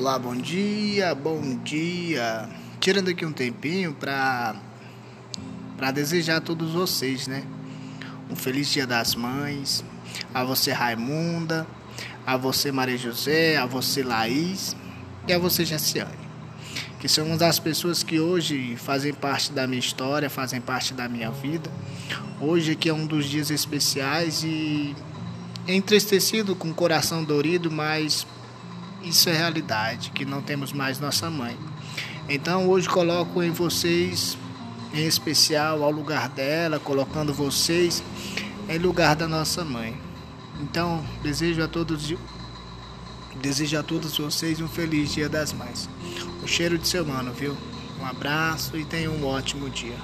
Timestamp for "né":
7.26-7.44